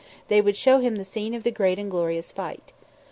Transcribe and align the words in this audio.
they 0.29 0.41
would 0.41 0.55
show 0.55 0.79
Him 0.79 0.95
the 0.95 1.05
scene 1.05 1.35
of 1.35 1.43
the 1.43 1.51
great 1.51 1.77
and 1.77 1.91
glorious 1.91 2.31
fight. 2.31 2.73